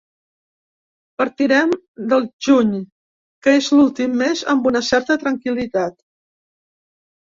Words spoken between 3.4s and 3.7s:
que